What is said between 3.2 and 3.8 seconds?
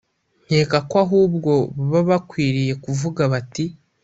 bati